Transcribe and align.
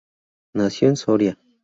Nació 0.55 0.89
en 0.89 0.95
Soria. 0.97 1.37